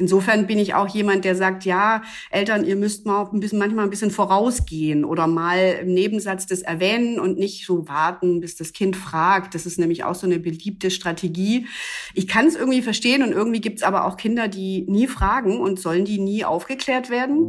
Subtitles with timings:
[0.00, 2.00] Insofern bin ich auch jemand, der sagt, ja,
[2.30, 6.62] Eltern, ihr müsst mal ein bisschen, manchmal ein bisschen vorausgehen oder mal im Nebensatz das
[6.62, 9.54] erwähnen und nicht so warten, bis das Kind fragt.
[9.54, 11.66] Das ist nämlich auch so eine beliebte Strategie.
[12.14, 15.60] Ich kann es irgendwie verstehen und irgendwie gibt es aber auch Kinder, die nie fragen
[15.60, 17.44] und sollen die nie aufgeklärt werden.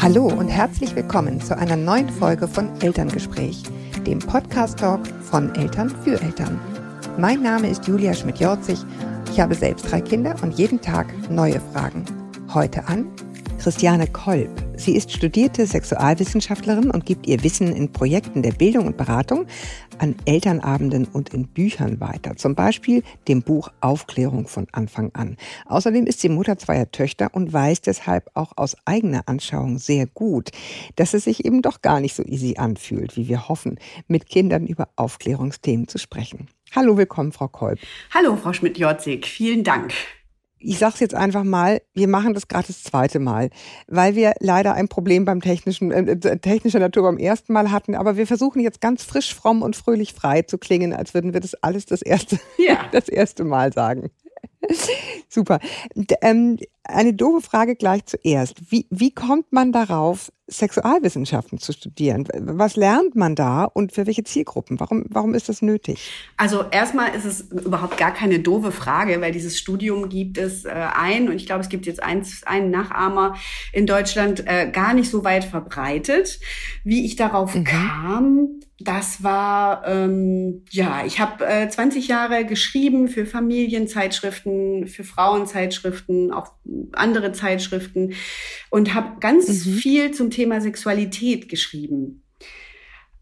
[0.00, 3.64] Hallo und herzlich willkommen zu einer neuen Folge von Elterngespräch,
[4.06, 6.71] dem Podcast-Talk von Eltern für Eltern.
[7.18, 8.78] Mein Name ist Julia Schmidt-Jorzig.
[9.30, 12.04] Ich habe selbst drei Kinder und jeden Tag neue Fragen.
[12.54, 13.06] Heute an
[13.58, 14.50] Christiane Kolb.
[14.76, 19.46] Sie ist studierte Sexualwissenschaftlerin und gibt ihr Wissen in Projekten der Bildung und Beratung
[19.98, 22.34] an Elternabenden und in Büchern weiter.
[22.36, 25.36] Zum Beispiel dem Buch Aufklärung von Anfang an.
[25.66, 30.50] Außerdem ist sie Mutter zweier Töchter und weiß deshalb auch aus eigener Anschauung sehr gut,
[30.96, 34.66] dass es sich eben doch gar nicht so easy anfühlt, wie wir hoffen, mit Kindern
[34.66, 36.48] über Aufklärungsthemen zu sprechen.
[36.74, 37.78] Hallo, willkommen, Frau Kolb.
[38.14, 39.26] Hallo, Frau Schmidt-Jorzig.
[39.26, 39.92] Vielen Dank.
[40.58, 43.50] Ich sage es jetzt einfach mal, wir machen das gerade das zweite Mal,
[43.88, 47.94] weil wir leider ein Problem beim technischen, äh, äh, technischer Natur beim ersten Mal hatten.
[47.94, 51.40] Aber wir versuchen jetzt ganz frisch, fromm und fröhlich frei zu klingen, als würden wir
[51.40, 52.78] das alles das erste, ja.
[52.92, 54.10] das erste Mal sagen.
[55.28, 55.58] Super.
[55.94, 58.72] D ähm, eine doofe Frage gleich zuerst.
[58.72, 62.28] Wie, wie kommt man darauf, Sexualwissenschaften zu studieren?
[62.38, 64.78] Was lernt man da und für welche Zielgruppen?
[64.78, 66.10] Warum, warum ist das nötig?
[66.36, 70.70] Also erstmal ist es überhaupt gar keine doofe Frage, weil dieses Studium gibt es äh,
[70.70, 73.34] ein und ich glaube, es gibt jetzt eins, einen Nachahmer
[73.72, 76.40] in Deutschland äh, gar nicht so weit verbreitet.
[76.84, 77.64] Wie ich darauf mhm.
[77.64, 78.48] kam,
[78.84, 86.52] das war, ähm, ja, ich habe äh, 20 Jahre geschrieben für Familienzeitschriften, für Frauenzeitschriften, auch
[86.92, 88.14] andere Zeitschriften
[88.70, 89.72] und habe ganz mhm.
[89.72, 92.22] viel zum Thema Sexualität geschrieben.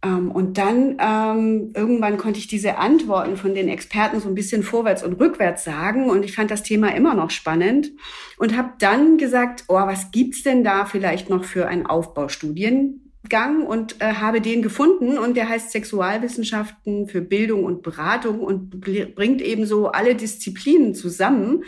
[0.02, 4.62] Ähm, und dann ähm, irgendwann konnte ich diese Antworten von den Experten so ein bisschen
[4.62, 7.92] vorwärts und rückwärts sagen und ich fand das Thema immer noch spannend
[8.38, 14.00] und habe dann gesagt, oh, was gibt's denn da vielleicht noch für einen Aufbaustudiengang und
[14.00, 19.66] äh, habe den gefunden und der heißt Sexualwissenschaften für Bildung und Beratung und bringt eben
[19.66, 21.64] so alle Disziplinen zusammen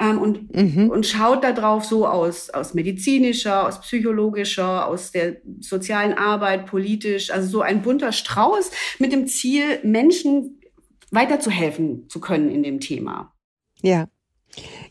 [0.00, 0.90] ähm, und, mhm.
[0.90, 7.48] und schaut darauf so aus, aus medizinischer, aus psychologischer, aus der sozialen Arbeit, politisch, also
[7.48, 10.60] so ein bunter Strauß mit dem Ziel, Menschen
[11.10, 13.34] weiterzuhelfen zu können in dem Thema.
[13.82, 14.08] Ja.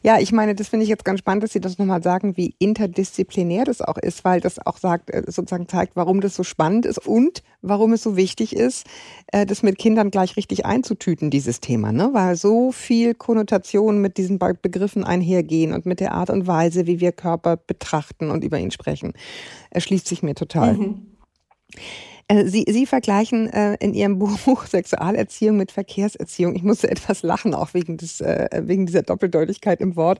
[0.02, 2.56] Ja, ich meine, das finde ich jetzt ganz spannend, dass Sie das nochmal sagen, wie
[2.58, 6.86] interdisziplinär das auch ist, weil das auch sagt, äh, sozusagen zeigt, warum das so spannend
[6.86, 8.88] ist und warum es so wichtig ist,
[9.28, 12.10] äh, das mit Kindern gleich richtig einzutüten, dieses Thema, ne?
[12.14, 17.00] Weil so viel Konnotationen mit diesen Begriffen einhergehen und mit der Art und Weise, wie
[17.00, 19.14] wir Körper betrachten und über ihn sprechen,
[19.70, 20.74] erschließt sich mir total.
[20.74, 21.06] Mhm.
[22.32, 26.56] Äh, Sie, Sie vergleichen äh, in Ihrem Buch Sexualerziehung mit Verkehrserziehung.
[26.56, 30.20] Ich musste etwas lachen, auch wegen, des, äh, wegen dieser Doppeldeutigkeit im Wort.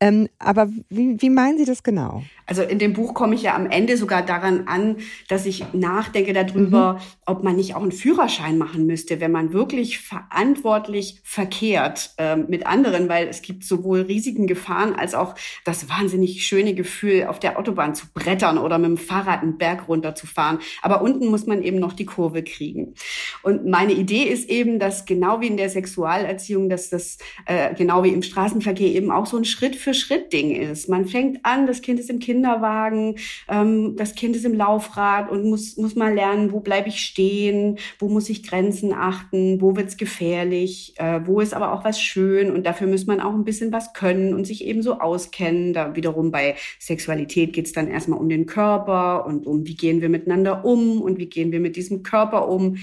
[0.00, 2.22] Ähm, aber wie, wie meinen Sie das genau?
[2.46, 4.96] Also in dem Buch komme ich ja am Ende sogar daran an,
[5.28, 6.98] dass ich nachdenke darüber, mhm.
[7.24, 12.66] ob man nicht auch einen Führerschein machen müsste, wenn man wirklich verantwortlich verkehrt äh, mit
[12.66, 15.34] anderen, weil es gibt sowohl riesigen Gefahren als auch
[15.64, 19.88] das wahnsinnig schöne Gefühl, auf der Autobahn zu brettern oder mit dem Fahrrad einen Berg
[19.88, 20.58] runterzufahren.
[20.82, 22.94] Aber unten muss man eben noch die Kurve kriegen.
[23.42, 28.02] Und meine Idee ist eben, dass genau wie in der Sexualerziehung, dass das äh, genau
[28.04, 30.88] wie im Straßenverkehr eben auch so ein Schritt für Schritt Ding ist.
[30.88, 33.16] Man fängt an, das Kind ist im Kinderwagen,
[33.48, 37.78] ähm, das Kind ist im Laufrad und muss muss mal lernen, wo bleibe ich stehen,
[37.98, 42.50] wo muss ich Grenzen achten, wo wird's gefährlich, äh, wo ist aber auch was schön
[42.50, 45.72] und dafür muss man auch ein bisschen was können und sich eben so auskennen.
[45.72, 50.08] Da wiederum bei Sexualität geht's dann erstmal um den Körper und um wie gehen wir
[50.08, 52.78] miteinander um und wie gehen wir mit diesem Körper um.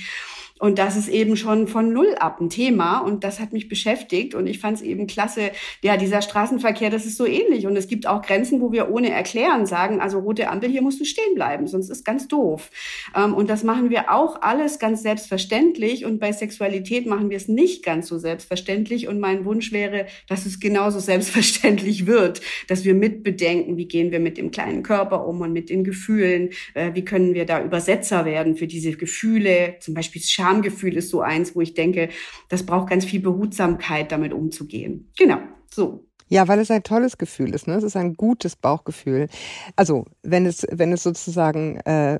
[0.60, 4.36] Und das ist eben schon von null ab ein Thema und das hat mich beschäftigt
[4.36, 5.52] und ich fand es eben klasse.
[5.82, 9.10] Ja, dieser Straßenverkehr, das ist so ähnlich und es gibt auch Grenzen, wo wir ohne
[9.12, 12.70] Erklären sagen, also rote Ampel, hier musst du stehen bleiben, sonst ist ganz doof.
[13.16, 17.48] Ähm, und das machen wir auch alles ganz selbstverständlich und bei Sexualität machen wir es
[17.48, 22.94] nicht ganz so selbstverständlich und mein Wunsch wäre, dass es genauso selbstverständlich wird, dass wir
[22.94, 27.04] mitbedenken, wie gehen wir mit dem kleinen Körper um und mit den Gefühlen, äh, wie
[27.04, 31.56] können wir da Übersetzer werden für diese Gefühle, zum Beispiel Scham Schamgefühl ist so eins,
[31.56, 32.10] wo ich denke,
[32.50, 35.10] das braucht ganz viel Behutsamkeit, damit umzugehen.
[35.18, 35.40] Genau,
[35.74, 36.06] so.
[36.30, 37.68] Ja, weil es ein tolles Gefühl ist.
[37.68, 37.76] Ne?
[37.76, 39.28] Es ist ein gutes Bauchgefühl.
[39.76, 42.20] Also wenn es, wenn es sozusagen äh,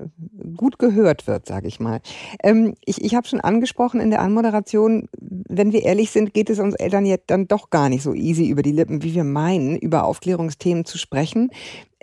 [0.56, 2.00] gut gehört wird, sage ich mal.
[2.42, 6.60] Ähm, ich ich habe schon angesprochen in der Anmoderation, wenn wir ehrlich sind, geht es
[6.60, 9.76] uns Eltern jetzt dann doch gar nicht so easy über die Lippen, wie wir meinen,
[9.76, 11.50] über Aufklärungsthemen zu sprechen.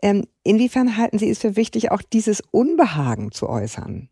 [0.02, 4.10] Ähm, inwiefern halten Sie es für wichtig, auch dieses Unbehagen zu äußern?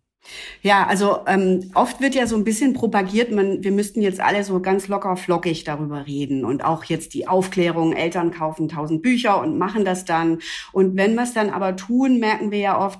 [0.61, 4.43] Ja, also ähm, oft wird ja so ein bisschen propagiert, man, wir müssten jetzt alle
[4.43, 9.39] so ganz locker flockig darüber reden und auch jetzt die Aufklärung, Eltern kaufen tausend Bücher
[9.41, 10.39] und machen das dann.
[10.73, 12.99] Und wenn wir es dann aber tun, merken wir ja oft,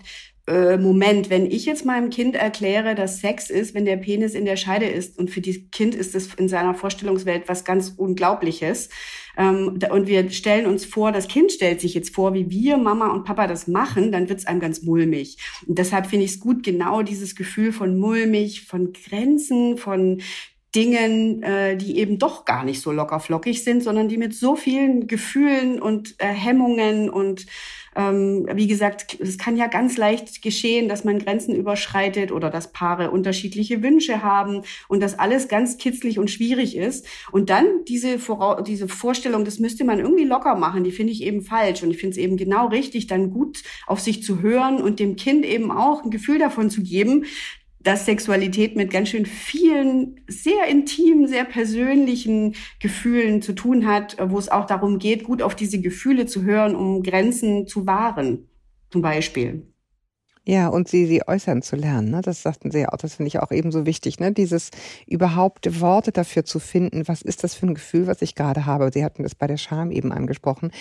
[0.49, 4.45] äh, Moment, wenn ich jetzt meinem Kind erkläre, dass Sex ist, wenn der Penis in
[4.45, 8.89] der Scheide ist und für das Kind ist es in seiner Vorstellungswelt was ganz Unglaubliches,
[9.37, 13.07] ähm, und wir stellen uns vor, das Kind stellt sich jetzt vor, wie wir, Mama
[13.07, 15.37] und Papa das machen, dann wird es einem ganz mulmig.
[15.65, 20.21] Und deshalb finde ich es gut, genau dieses Gefühl von mulmig, von Grenzen, von
[20.75, 24.55] Dingen, äh, die eben doch gar nicht so locker flockig sind, sondern die mit so
[24.55, 27.45] vielen Gefühlen und äh, Hemmungen und
[27.95, 32.71] ähm, wie gesagt, es kann ja ganz leicht geschehen, dass man Grenzen überschreitet oder dass
[32.71, 37.07] Paare unterschiedliche Wünsche haben und das alles ganz kitzlig und schwierig ist.
[37.31, 41.23] Und dann diese, Vora diese Vorstellung, das müsste man irgendwie locker machen, die finde ich
[41.23, 41.83] eben falsch.
[41.83, 45.15] Und ich finde es eben genau richtig, dann gut auf sich zu hören und dem
[45.15, 47.25] Kind eben auch ein Gefühl davon zu geben,
[47.79, 54.37] dass Sexualität mit ganz schön vielen sehr intimen, sehr persönlichen Gefühlen zu tun hat, wo
[54.37, 58.49] es auch darum geht, gut auf diese Gefühle zu hören, um Grenzen zu wahren,
[58.89, 59.68] zum Beispiel.
[60.47, 62.09] Ja, und sie, sie äußern zu lernen.
[62.09, 62.21] Ne?
[62.21, 64.31] Das sagten Sie ja auch, das finde ich auch ebenso wichtig, ne?
[64.31, 64.71] Dieses
[65.05, 68.89] überhaupt Worte dafür zu finden, was ist das für ein Gefühl, was ich gerade habe.
[68.91, 70.71] Sie hatten das bei der Scham eben angesprochen.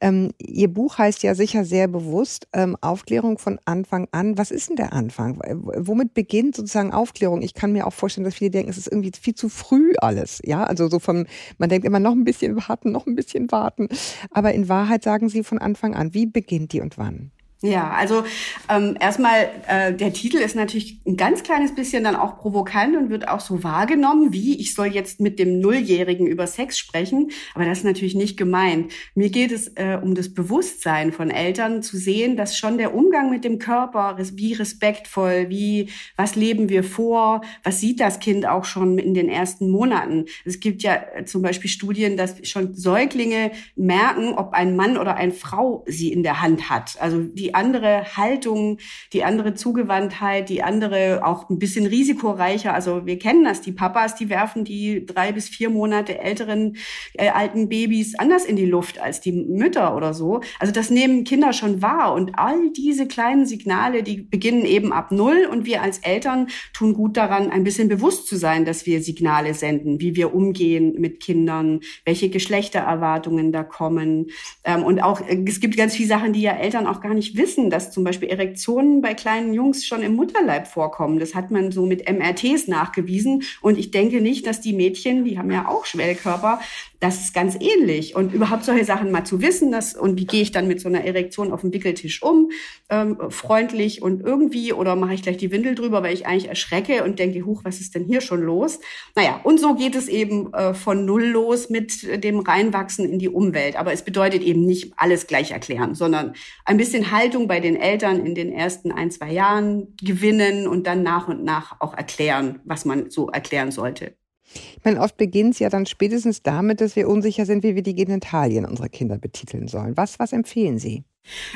[0.00, 4.36] Ähm, Ihr Buch heißt ja sicher sehr bewusst ähm, Aufklärung von Anfang an.
[4.36, 5.38] Was ist denn der Anfang?
[5.48, 7.40] Womit beginnt sozusagen Aufklärung?
[7.40, 10.40] Ich kann mir auch vorstellen, dass viele denken, es ist irgendwie viel zu früh alles.
[10.44, 11.24] Ja, also so vom,
[11.56, 13.88] man denkt immer noch ein bisschen warten, noch ein bisschen warten.
[14.32, 17.30] Aber in Wahrheit sagen Sie von Anfang an, wie beginnt die und wann?
[17.64, 18.24] Ja, also
[18.68, 23.08] ähm, erstmal, äh, der Titel ist natürlich ein ganz kleines bisschen dann auch provokant und
[23.08, 27.64] wird auch so wahrgenommen, wie ich soll jetzt mit dem Nulljährigen über Sex sprechen, aber
[27.64, 28.92] das ist natürlich nicht gemeint.
[29.14, 33.30] Mir geht es äh, um das Bewusstsein von Eltern zu sehen, dass schon der Umgang
[33.30, 38.66] mit dem Körper, wie respektvoll, wie was leben wir vor, was sieht das Kind auch
[38.66, 40.26] schon in den ersten Monaten.
[40.44, 45.16] Es gibt ja äh, zum Beispiel Studien, dass schon Säuglinge merken, ob ein Mann oder
[45.16, 47.00] eine Frau sie in der Hand hat.
[47.00, 48.78] Also die andere Haltung,
[49.12, 52.74] die andere Zugewandtheit, die andere auch ein bisschen risikoreicher.
[52.74, 56.76] Also wir kennen das, die Papas, die werfen die drei bis vier Monate älteren
[57.14, 60.40] äh, alten Babys anders in die Luft als die Mütter oder so.
[60.58, 65.12] Also das nehmen Kinder schon wahr und all diese kleinen Signale, die beginnen eben ab
[65.12, 69.02] null und wir als Eltern tun gut daran, ein bisschen bewusst zu sein, dass wir
[69.02, 74.26] Signale senden, wie wir umgehen mit Kindern, welche Geschlechtererwartungen da kommen
[74.64, 77.36] ähm, und auch äh, es gibt ganz viele Sachen, die ja Eltern auch gar nicht
[77.36, 81.18] wissen wissen, dass zum Beispiel Erektionen bei kleinen Jungs schon im Mutterleib vorkommen.
[81.18, 83.42] Das hat man so mit MRTs nachgewiesen.
[83.60, 86.60] Und ich denke nicht, dass die Mädchen, die haben ja auch Schwellkörper,
[87.00, 88.16] das ist ganz ähnlich.
[88.16, 90.88] Und überhaupt solche Sachen mal zu wissen, dass, und wie gehe ich dann mit so
[90.88, 92.50] einer Erektion auf dem Wickeltisch um,
[92.88, 97.04] ähm, freundlich und irgendwie, oder mache ich gleich die Windel drüber, weil ich eigentlich erschrecke
[97.04, 98.80] und denke, huch, was ist denn hier schon los?
[99.14, 103.28] Naja, und so geht es eben äh, von Null los mit dem Reinwachsen in die
[103.28, 103.76] Umwelt.
[103.76, 106.32] Aber es bedeutet eben nicht alles gleich erklären, sondern
[106.64, 111.02] ein bisschen Haltung bei den Eltern in den ersten ein, zwei Jahren gewinnen und dann
[111.02, 114.14] nach und nach auch erklären, was man so erklären sollte.
[114.52, 117.82] Ich meine, oft beginnt es ja dann spätestens damit, dass wir unsicher sind, wie wir
[117.82, 119.96] die Genitalien unserer Kinder betiteln sollen.
[119.96, 121.04] Was, was empfehlen Sie?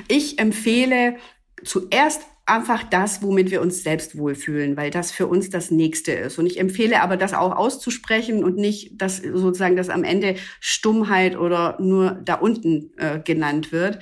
[0.09, 1.17] Ich empfehle
[1.63, 6.39] zuerst einfach das, womit wir uns selbst wohlfühlen, weil das für uns das Nächste ist.
[6.39, 11.37] Und ich empfehle aber, das auch auszusprechen und nicht, dass sozusagen das am Ende Stummheit
[11.37, 13.99] oder nur da unten äh, genannt wird.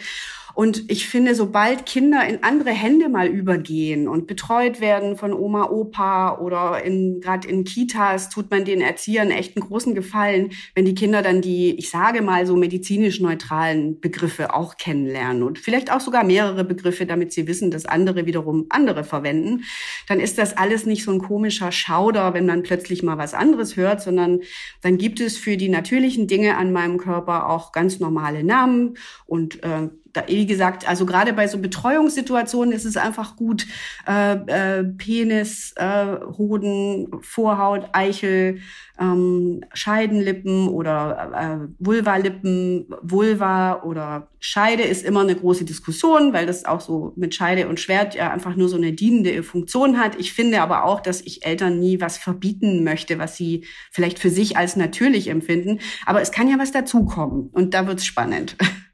[0.56, 5.68] Und ich finde, sobald Kinder in andere Hände mal übergehen und betreut werden von Oma,
[5.68, 10.86] Opa oder in, gerade in Kitas, tut man den Erziehern echt einen großen Gefallen, wenn
[10.86, 15.92] die Kinder dann die, ich sage mal so medizinisch neutralen Begriffe auch kennenlernen und vielleicht
[15.92, 19.64] auch sogar mehrere Begriffe, damit sie wissen, dass andere wiederum andere verwenden.
[20.08, 23.76] Dann ist das alles nicht so ein komischer Schauder, wenn man plötzlich mal was anderes
[23.76, 24.40] hört, sondern
[24.80, 28.96] dann gibt es für die natürlichen Dinge an meinem Körper auch ganz normale Namen
[29.26, 33.66] und äh, da, wie gesagt, also gerade bei so Betreuungssituationen ist es einfach gut,
[34.08, 34.34] äh,
[34.80, 38.60] äh, Penis, äh, Hoden, Vorhaut, Eichel,
[38.98, 46.64] ähm, Scheidenlippen oder äh, Vulvalippen, Vulva oder Scheide ist immer eine große Diskussion, weil das
[46.64, 50.18] auch so mit Scheide und Schwert ja einfach nur so eine dienende Funktion hat.
[50.18, 54.30] Ich finde aber auch, dass ich Eltern nie was verbieten möchte, was sie vielleicht für
[54.30, 55.80] sich als natürlich empfinden.
[56.06, 58.56] Aber es kann ja was dazukommen und da wird's spannend.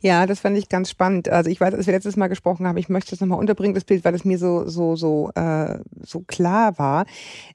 [0.00, 1.28] Ja, das fand ich ganz spannend.
[1.28, 3.84] Also ich weiß, als wir letztes Mal gesprochen haben, ich möchte das nochmal unterbringen, das
[3.84, 7.06] Bild, weil es mir so, so, so, äh, so klar war.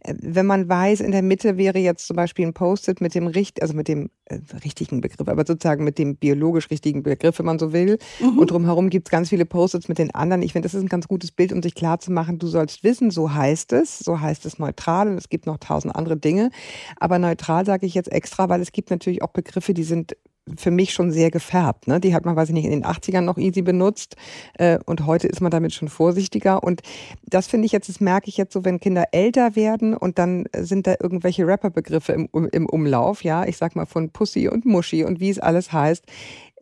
[0.01, 3.27] Äh, wenn man weiß, in der Mitte wäre jetzt zum Beispiel ein Post-it mit dem
[3.27, 7.45] richt, also mit dem äh, richtigen Begriff, aber sozusagen mit dem biologisch richtigen Begriff, wenn
[7.45, 7.97] man so will.
[8.19, 8.37] Mhm.
[8.39, 10.41] Und drumherum gibt es ganz viele Post-its mit den anderen.
[10.41, 12.83] Ich finde, das ist ein ganz gutes Bild, um sich klar zu machen, du sollst
[12.83, 16.51] wissen, so heißt es, so heißt es neutral und es gibt noch tausend andere Dinge.
[16.97, 20.15] Aber neutral sage ich jetzt extra, weil es gibt natürlich auch Begriffe, die sind
[20.57, 21.88] für mich schon sehr gefärbt.
[21.88, 22.00] Ne?
[22.00, 24.15] Die hat man, weiß ich nicht, in den 80ern noch easy benutzt
[24.55, 26.63] äh, und heute ist man damit schon vorsichtiger.
[26.63, 26.81] Und
[27.23, 30.45] das finde ich jetzt, das merke ich jetzt so, wenn Kinder älter werden und dann
[30.57, 35.03] sind da irgendwelche Rapperbegriffe im, im Umlauf, ja, ich sag mal von Pussy und Muschi
[35.03, 36.05] und wie es alles heißt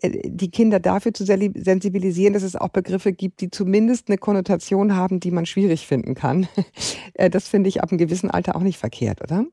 [0.02, 4.96] äh, die Kinder dafür zu sensibilisieren, dass es auch Begriffe gibt, die zumindest eine Konnotation
[4.96, 6.48] haben, die man schwierig finden kann.
[7.14, 9.46] Äh, das finde ich ab einem gewissen Alter auch nicht verkehrt, oder?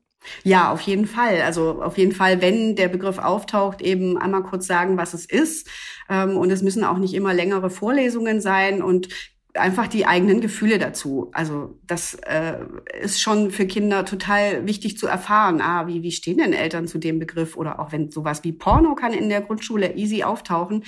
[0.43, 1.41] Ja, auf jeden Fall.
[1.41, 5.67] Also auf jeden Fall, wenn der Begriff auftaucht, eben einmal kurz sagen, was es ist.
[6.09, 9.09] Ähm, und es müssen auch nicht immer längere Vorlesungen sein und
[9.55, 11.29] einfach die eigenen Gefühle dazu.
[11.33, 12.57] Also das äh,
[13.01, 15.61] ist schon für Kinder total wichtig zu erfahren.
[15.61, 17.57] Ah, wie, wie stehen denn Eltern zu dem Begriff?
[17.57, 20.83] Oder auch wenn sowas wie Porno kann in der Grundschule easy auftauchen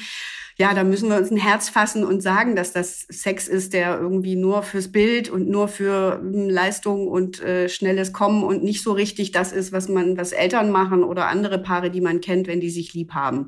[0.58, 4.00] ja, da müssen wir uns ein Herz fassen und sagen, dass das Sex ist, der
[4.00, 8.84] irgendwie nur fürs Bild und nur für hm, Leistung und äh, schnelles Kommen und nicht
[8.84, 12.48] so richtig das ist, was man, was Eltern machen oder andere Paare, die man kennt,
[12.48, 13.48] wenn die sich lieb haben.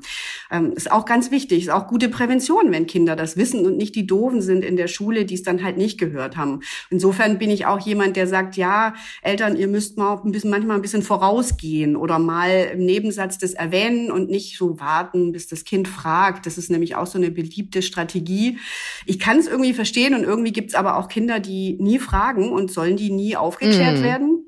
[0.50, 3.94] Ähm, ist auch ganz wichtig, ist auch gute Prävention, wenn Kinder das wissen und nicht
[3.94, 6.60] die Doofen sind in der Schule, die es dann halt nicht gehört haben.
[6.90, 10.76] Insofern bin ich auch jemand, der sagt, ja, Eltern, ihr müsst mal ein bisschen, manchmal
[10.76, 15.64] ein bisschen vorausgehen oder mal im Nebensatz das erwähnen und nicht so warten, bis das
[15.64, 16.46] Kind fragt.
[16.46, 18.58] Das ist nämlich auch auch so eine beliebte Strategie.
[19.06, 22.50] Ich kann es irgendwie verstehen und irgendwie gibt es aber auch Kinder, die nie fragen
[22.50, 24.02] und sollen die nie aufgeklärt mm.
[24.02, 24.46] werden.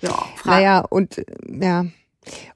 [0.00, 0.56] Ja, fragen.
[0.56, 1.86] Naja, und ja.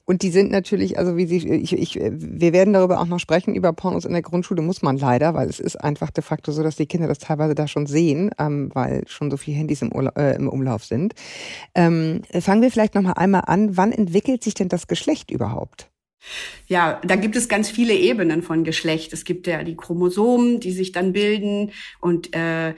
[0.05, 3.53] Und die sind natürlich, also wie sie, ich, ich, wir werden darüber auch noch sprechen,
[3.53, 6.63] über Pornos in der Grundschule muss man leider, weil es ist einfach de facto so,
[6.63, 9.91] dass die Kinder das teilweise da schon sehen, ähm, weil schon so viele Handys im,
[9.91, 11.13] Urla äh, im Umlauf sind.
[11.75, 15.91] Ähm, fangen wir vielleicht nochmal einmal an, wann entwickelt sich denn das Geschlecht überhaupt?
[16.67, 19.13] Ja, da gibt es ganz viele Ebenen von Geschlecht.
[19.13, 22.75] Es gibt ja die Chromosomen, die sich dann bilden und äh,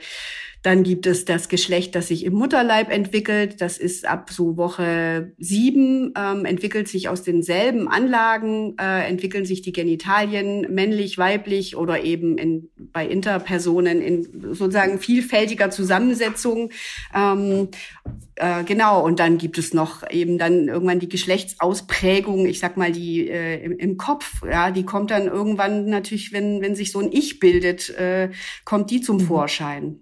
[0.62, 3.60] dann gibt es das Geschlecht, das sich im Mutterleib entwickelt.
[3.60, 9.62] Das ist ab so Woche sieben, ähm, entwickelt sich aus denselben Anlagen, äh, entwickeln sich
[9.62, 16.70] die Genitalien männlich, weiblich oder eben in, bei Interpersonen in sozusagen vielfältiger Zusammensetzung.
[17.12, 17.68] Ähm,
[18.36, 22.92] äh, genau, und dann gibt es noch eben dann irgendwann die Geschlechtsausprägung, ich sag mal
[22.92, 27.00] die äh, im, im, Kopf, ja, die kommt dann irgendwann natürlich, wenn, wenn sich so
[27.00, 28.30] ein Ich bildet, äh,
[28.64, 29.22] kommt die zum mhm.
[29.22, 30.00] Vorschein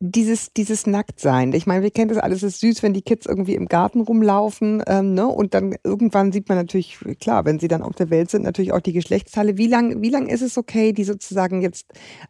[0.00, 1.52] dieses, dieses Nacktsein.
[1.52, 4.00] Ich meine, wir kennen das alles, es ist süß, wenn die Kids irgendwie im Garten
[4.00, 5.28] rumlaufen, ähm, ne?
[5.28, 8.72] Und dann irgendwann sieht man natürlich, klar, wenn sie dann auf der Welt sind, natürlich
[8.72, 9.58] auch die Geschlechtsteile.
[9.58, 11.86] Wie lang, wie lang ist es okay, die sozusagen jetzt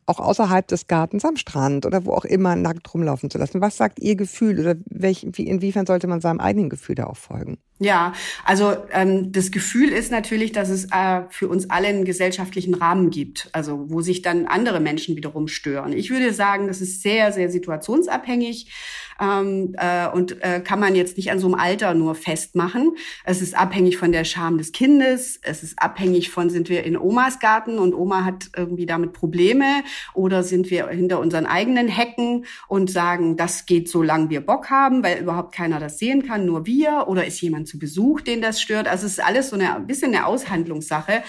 [0.06, 3.60] auch außerhalb des Gartens am Strand oder wo auch immer nackt rumlaufen zu lassen?
[3.60, 7.16] Was sagt Ihr Gefühl oder welch, wie, inwiefern sollte man seinem eigenen Gefühl da auch
[7.16, 7.58] folgen?
[7.82, 8.12] Ja,
[8.44, 13.08] also ähm, das Gefühl ist natürlich, dass es äh, für uns alle einen gesellschaftlichen Rahmen
[13.08, 15.94] gibt, also wo sich dann andere Menschen wiederum stören.
[15.94, 18.70] Ich würde sagen, das ist sehr, sehr situationsabhängig
[19.18, 22.96] ähm, äh, und äh, kann man jetzt nicht an so einem Alter nur festmachen.
[23.24, 26.98] Es ist abhängig von der Scham des Kindes, es ist abhängig von, sind wir in
[26.98, 29.82] Omas Garten und Oma hat irgendwie damit Probleme
[30.12, 34.68] oder sind wir hinter unseren eigenen Hecken und sagen, das geht so lange wir Bock
[34.68, 38.42] haben, weil überhaupt keiner das sehen kann, nur wir oder ist jemand zu Besuch, den
[38.42, 38.88] das stört.
[38.88, 41.22] Also es ist alles so eine, ein bisschen eine Aushandlungssache.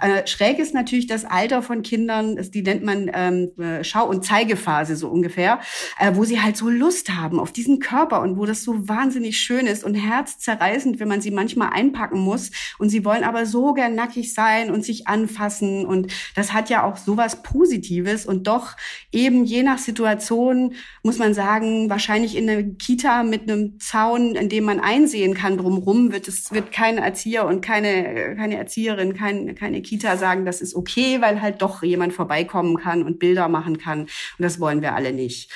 [0.00, 4.24] Äh, schräg ist natürlich das Alter von Kindern, die nennt man ähm, äh, Schau- und
[4.24, 5.60] Zeigephase so ungefähr,
[5.98, 9.38] äh, wo sie halt so Lust haben auf diesen Körper und wo das so wahnsinnig
[9.38, 12.50] schön ist und herzzerreißend, wenn man sie manchmal einpacken muss.
[12.78, 15.84] Und sie wollen aber so gern nackig sein und sich anfassen.
[15.84, 18.24] Und das hat ja auch sowas Positives.
[18.24, 18.76] Und doch
[19.12, 24.48] eben je nach Situation muss man sagen, wahrscheinlich in einer Kita mit einem Zaun, in
[24.48, 29.54] dem man einsehen kann drumrum, wird es, wird kein Erzieher und keine, keine Erzieherin, kein,
[29.54, 33.78] keine Kita sagen, das ist okay, weil halt doch jemand vorbeikommen kann und Bilder machen
[33.78, 34.00] kann.
[34.02, 35.50] Und das wollen wir alle nicht.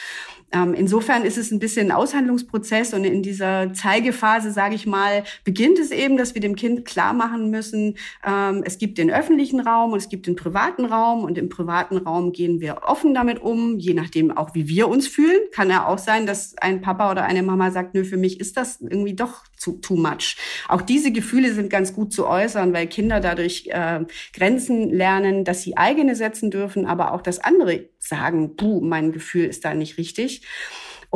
[0.52, 5.24] Ähm, insofern ist es ein bisschen ein Aushandlungsprozess und in dieser Zeigephase, sage ich mal,
[5.42, 9.60] beginnt es eben, dass wir dem Kind klar machen müssen, ähm, es gibt den öffentlichen
[9.60, 13.42] Raum und es gibt den privaten Raum und im privaten Raum gehen wir offen damit
[13.42, 15.40] um, je nachdem auch, wie wir uns fühlen.
[15.52, 18.56] Kann ja auch sein, dass ein Papa oder eine Mama sagt, nö, für mich ist
[18.56, 20.36] das irgendwie doch zu, too much.
[20.68, 24.00] Auch diese Gefühle sind ganz gut zu äußern, weil Kinder dadurch äh,
[24.32, 29.46] Grenzen lernen, dass sie eigene setzen dürfen, aber auch, dass andere sagen, puh, mein Gefühl
[29.46, 30.42] ist da nicht richtig.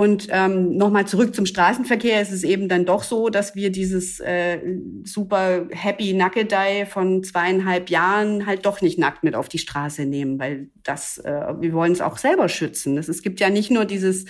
[0.01, 2.23] Und ähm, nochmal zurück zum Straßenverkehr.
[2.23, 4.59] Es ist eben dann doch so, dass wir dieses äh,
[5.05, 10.39] super happy Nackedei von zweieinhalb Jahren halt doch nicht nackt mit auf die Straße nehmen,
[10.39, 12.97] weil das, äh, wir wollen es auch selber schützen.
[12.97, 14.25] Das, es gibt ja nicht nur dieses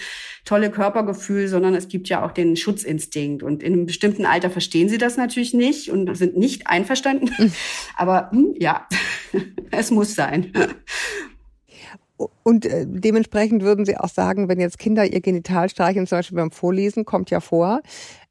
[0.44, 3.44] tolle Körpergefühl, sondern es gibt ja auch den Schutzinstinkt.
[3.44, 7.30] Und in einem bestimmten Alter verstehen sie das natürlich nicht und sind nicht einverstanden.
[7.38, 7.52] Mhm.
[7.96, 8.88] Aber hm, ja,
[9.70, 10.52] es muss sein.
[12.42, 16.36] Und äh, dementsprechend würden Sie auch sagen, wenn jetzt Kinder ihr Genital streichen, zum Beispiel
[16.36, 17.80] beim Vorlesen, kommt ja vor,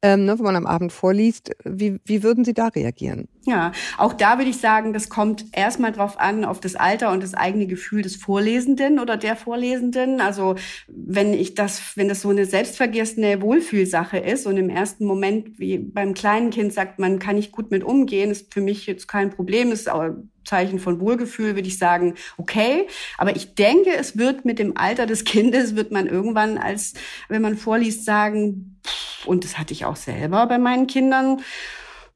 [0.02, 3.28] ähm, ne, wenn man am Abend vorliest, wie, wie würden Sie da reagieren?
[3.44, 7.22] Ja, auch da würde ich sagen, das kommt erstmal drauf an, auf das Alter und
[7.24, 10.22] das eigene Gefühl des Vorlesenden oder der Vorlesenden.
[10.22, 10.56] Also
[10.88, 15.78] wenn ich das, wenn das so eine selbstvergessene Wohlfühlsache ist und im ersten Moment, wie
[15.78, 19.32] beim kleinen Kind sagt, man kann nicht gut mit umgehen, ist für mich jetzt kein
[19.32, 20.10] Problem, ist auch
[20.46, 22.88] Zeichen von Wohlgefühl, würde ich sagen, okay.
[23.18, 26.94] Aber ich denke, es wird mit dem Alter des Kindes, wird man irgendwann als,
[27.28, 28.80] wenn man vorliest, sagen,
[29.26, 31.42] und das hatte ich auch selber bei meinen Kindern,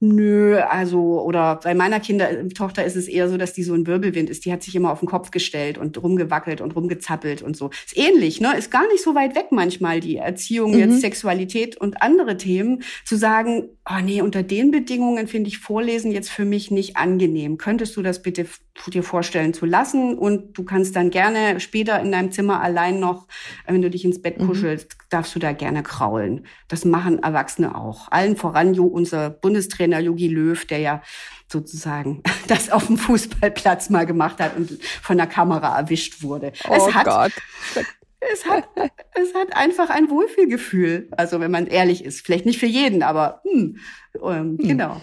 [0.06, 3.88] Nö, also, oder bei meiner Kinder, Tochter ist es eher so, dass die so ein
[3.88, 4.44] Wirbelwind ist.
[4.44, 7.70] Die hat sich immer auf den Kopf gestellt und rumgewackelt und rumgezappelt und so.
[7.86, 8.54] Ist ähnlich, ne?
[8.58, 10.80] Ist gar nicht so weit weg manchmal, die Erziehung, mhm.
[10.80, 16.12] jetzt Sexualität und andere Themen, zu sagen, oh nee, unter den Bedingungen finde ich Vorlesen
[16.12, 17.58] jetzt für mich nicht angenehm.
[17.58, 18.46] Könntest du das bitte
[18.88, 20.18] dir vorstellen zu lassen?
[20.18, 23.30] Und du kannst dann gerne später in deinem Zimmer allein noch,
[23.68, 24.48] wenn du dich ins Bett mhm.
[24.48, 24.98] kuschelst.
[25.14, 26.46] Darfst du da gerne kraulen.
[26.68, 28.12] Das machen Erwachsene auch.
[28.12, 31.02] Allen voran unser Bundestrainer Trainer Yogi Löw, der ja
[31.48, 36.52] sozusagen das auf dem Fußballplatz mal gemacht hat und von der Kamera erwischt wurde.
[36.68, 37.32] Oh es hat, Gott.
[38.32, 38.64] Es hat,
[39.16, 41.10] es hat einfach ein Wohlfühlgefühl.
[41.12, 43.78] Also wenn man ehrlich ist, vielleicht nicht für jeden, aber hm,
[44.24, 44.58] ähm, hm.
[44.60, 45.02] genau.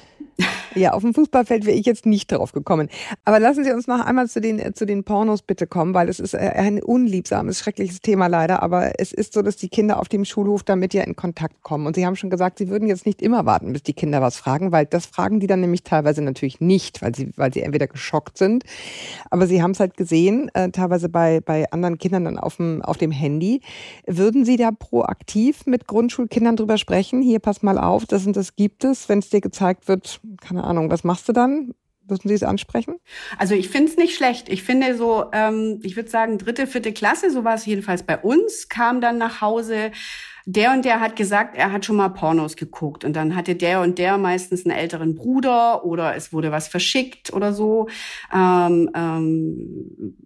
[0.75, 2.89] Ja, auf dem Fußballfeld wäre ich jetzt nicht drauf gekommen.
[3.25, 6.21] Aber lassen Sie uns noch einmal zu den, zu den Pornos bitte kommen, weil es
[6.21, 8.63] ist äh, ein unliebsames, schreckliches Thema leider.
[8.63, 11.87] Aber es ist so, dass die Kinder auf dem Schulhof damit ja in Kontakt kommen.
[11.87, 14.37] Und Sie haben schon gesagt, Sie würden jetzt nicht immer warten, bis die Kinder was
[14.37, 17.87] fragen, weil das fragen die dann nämlich teilweise natürlich nicht, weil sie, weil sie entweder
[17.87, 18.65] geschockt sind.
[19.31, 22.83] Aber Sie haben es halt gesehen, äh, teilweise bei, bei anderen Kindern dann auf dem,
[22.83, 23.61] auf dem Handy.
[24.07, 27.23] Würden Sie da proaktiv mit Grundschulkindern drüber sprechen?
[27.23, 29.09] Hier, pass mal auf, das und das gibt es.
[29.09, 30.21] Wenn es dir gezeigt wird,
[30.61, 31.75] keine Ahnung, was machst du dann?
[32.09, 32.97] Müssen Sie es ansprechen?
[33.39, 34.49] Also ich finde es nicht schlecht.
[34.49, 38.19] Ich finde so, ähm, ich würde sagen, dritte, vierte Klasse, so war es jedenfalls bei
[38.19, 39.93] uns, kam dann nach Hause.
[40.47, 43.05] Der und der hat gesagt, er hat schon mal Pornos geguckt.
[43.05, 47.33] Und dann hatte der und der meistens einen älteren Bruder oder es wurde was verschickt
[47.33, 47.89] oder so.
[48.35, 50.17] Ähm, ähm,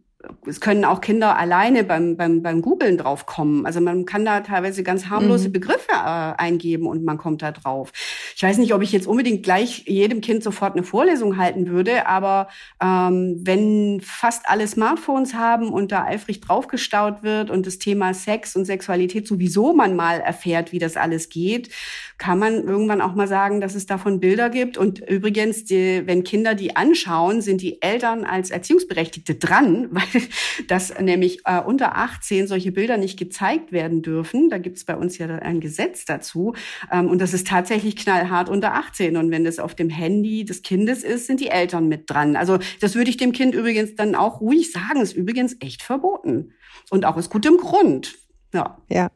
[0.46, 3.66] es können auch Kinder alleine beim, beim, beim Googlen drauf kommen.
[3.66, 5.52] Also man kann da teilweise ganz harmlose mhm.
[5.52, 7.92] Begriffe äh, eingeben und man kommt da drauf.
[8.36, 12.06] Ich weiß nicht, ob ich jetzt unbedingt gleich jedem Kind sofort eine Vorlesung halten würde,
[12.06, 12.48] aber
[12.82, 18.56] ähm, wenn fast alle Smartphones haben und da eifrig draufgestaut wird und das Thema Sex
[18.56, 21.70] und Sexualität sowieso man mal erfährt, wie das alles geht,
[22.18, 24.78] kann man irgendwann auch mal sagen, dass es davon Bilder gibt.
[24.78, 30.13] Und übrigens, die, wenn Kinder die anschauen, sind die Eltern als Erziehungsberechtigte dran, weil
[30.68, 34.50] dass nämlich äh, unter 18 solche Bilder nicht gezeigt werden dürfen.
[34.50, 36.54] Da gibt es bei uns ja ein Gesetz dazu.
[36.90, 39.16] Ähm, und das ist tatsächlich knallhart unter 18.
[39.16, 42.36] Und wenn das auf dem Handy des Kindes ist, sind die Eltern mit dran.
[42.36, 45.00] Also das würde ich dem Kind übrigens dann auch ruhig sagen.
[45.00, 46.52] Ist übrigens echt verboten.
[46.90, 48.16] Und auch aus gutem Grund.
[48.52, 48.78] Ja.
[48.88, 49.10] Ja.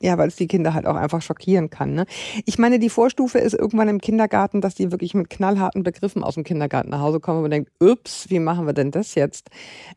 [0.00, 1.94] Ja, weil es die Kinder halt auch einfach schockieren kann.
[1.94, 2.06] Ne?
[2.44, 6.34] Ich meine, die Vorstufe ist irgendwann im Kindergarten, dass die wirklich mit knallharten Begriffen aus
[6.34, 9.48] dem Kindergarten nach Hause kommen und man denkt, ups, wie machen wir denn das jetzt?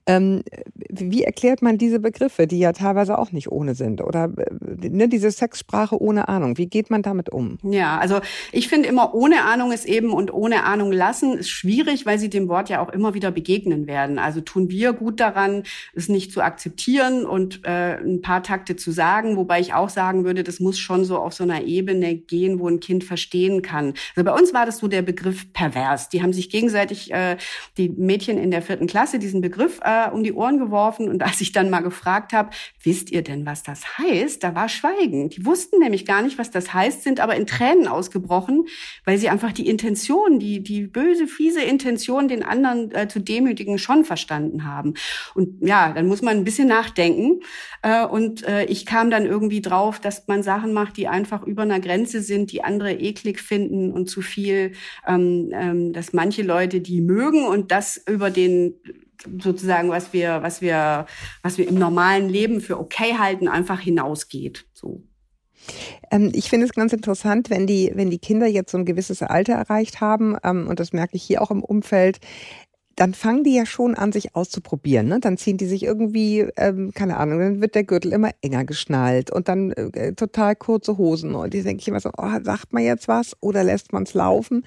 [0.06, 0.44] Ähm,
[0.90, 4.02] wie erklärt man diese Begriffe, die ja teilweise auch nicht ohne sind?
[4.02, 7.58] Oder äh, ne, diese Sexsprache ohne Ahnung, wie geht man damit um?
[7.64, 8.20] Ja, also
[8.54, 12.30] ich finde immer, ohne Ahnung ist eben und ohne Ahnung lassen ist schwierig, weil sie
[12.30, 14.18] dem Wort ja auch immer wieder begegnen werden.
[14.18, 18.92] Also tun wir gut daran, es nicht zu akzeptieren und äh, ein paar Takte zu
[18.92, 22.16] sagen, wobei ich auch auch sagen würde, das muss schon so auf so einer Ebene
[22.16, 23.94] gehen, wo ein Kind verstehen kann.
[24.16, 26.10] Also bei uns war das so der Begriff pervers.
[26.10, 27.38] Die haben sich gegenseitig, äh,
[27.78, 31.10] die Mädchen in der vierten Klasse, diesen Begriff äh, um die Ohren geworfen.
[31.10, 32.50] Und als ich dann mal gefragt habe,
[32.84, 34.44] wisst ihr denn, was das heißt?
[34.44, 35.30] Da war Schweigen.
[35.30, 38.66] Die wussten nämlich gar nicht, was das heißt, sind aber in Tränen ausgebrochen,
[39.06, 43.78] weil sie einfach die Intention, die, die böse, fiese Intention, den anderen äh, zu demütigen,
[43.78, 44.94] schon verstanden haben.
[45.34, 47.42] Und ja, dann muss man ein bisschen nachdenken.
[47.82, 51.44] Äh, und äh, ich kam dann irgendwie drauf, drauf, dass man Sachen macht, die einfach
[51.44, 54.74] über einer Grenze sind, die andere eklig finden und zu viel,
[55.08, 58.76] ähm, ähm, dass manche Leute die mögen und das über den
[59.42, 61.06] sozusagen, was wir, was wir,
[61.44, 64.66] was wir im normalen Leben für okay halten, einfach hinausgeht.
[64.74, 65.04] So.
[66.12, 69.22] Ähm, ich finde es ganz interessant, wenn die, wenn die Kinder jetzt so ein gewisses
[69.22, 72.20] Alter erreicht haben, ähm, und das merke ich hier auch im Umfeld,
[73.00, 75.08] dann fangen die ja schon an, sich auszuprobieren.
[75.08, 75.22] Ne?
[75.22, 79.32] Dann ziehen die sich irgendwie, ähm, keine Ahnung, dann wird der Gürtel immer enger geschnallt
[79.32, 81.34] und dann äh, total kurze Hosen.
[81.34, 84.14] Und die denke ich immer so, oh, sagt man jetzt was oder lässt man es
[84.14, 84.66] laufen?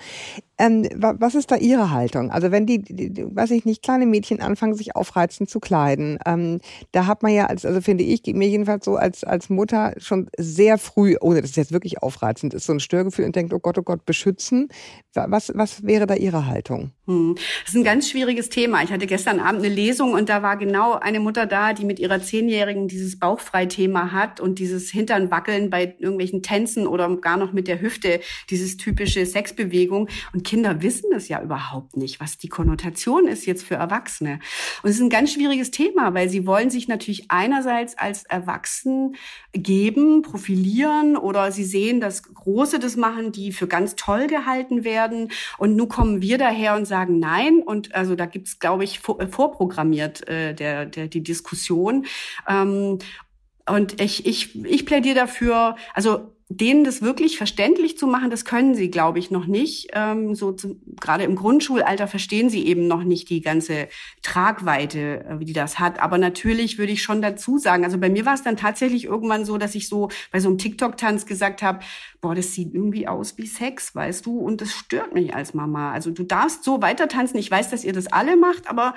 [0.59, 2.31] Ähm, was ist da Ihre Haltung?
[2.31, 6.61] Also wenn die, die, weiß ich nicht, kleine Mädchen anfangen, sich aufreizend zu kleiden, ähm,
[6.93, 10.29] da hat man ja, als, also finde ich, mir jedenfalls so als, als Mutter schon
[10.37, 13.59] sehr früh, ohne dass es jetzt wirklich aufreizend ist, so ein Störgefühl und denkt, oh
[13.59, 14.69] Gott, oh Gott, beschützen.
[15.15, 16.93] Was, was wäre da Ihre Haltung?
[17.07, 17.35] Hm.
[17.35, 18.83] Das ist ein ganz schwieriges Thema.
[18.83, 21.99] Ich hatte gestern Abend eine Lesung und da war genau eine Mutter da, die mit
[21.99, 27.53] ihrer Zehnjährigen dieses Bauchfrei-Thema hat und dieses Hintern wackeln bei irgendwelchen Tänzen oder gar noch
[27.53, 30.09] mit der Hüfte, dieses typische Sexbewegung.
[30.33, 34.38] Und Kinder wissen das ja überhaupt nicht, was die Konnotation ist jetzt für Erwachsene.
[34.83, 39.17] Und es ist ein ganz schwieriges Thema, weil sie wollen sich natürlich einerseits als Erwachsen
[39.55, 45.33] geben, profilieren oder sie sehen, dass Große das machen, die für ganz toll gehalten werden.
[45.57, 47.62] Und nun kommen wir daher und sagen nein.
[47.65, 52.05] Und also da gibt's, glaube ich, vor, vorprogrammiert äh, der, der, die Diskussion.
[52.47, 52.99] Ähm,
[53.67, 58.75] und ich, ich, ich plädiere dafür, also denen das wirklich verständlich zu machen, das können
[58.75, 59.88] sie, glaube ich, noch nicht.
[59.93, 63.88] Ähm, so zu, gerade im Grundschulalter verstehen sie eben noch nicht die ganze
[64.23, 66.01] Tragweite, äh, wie die das hat.
[66.01, 69.45] Aber natürlich würde ich schon dazu sagen, also bei mir war es dann tatsächlich irgendwann
[69.45, 71.81] so, dass ich so bei so einem TikTok-Tanz gesagt habe,
[72.21, 75.93] boah, das sieht irgendwie aus wie Sex, weißt du, und das stört mich als Mama.
[75.93, 77.38] Also du darfst so weiter tanzen.
[77.38, 78.95] Ich weiß, dass ihr das alle macht, aber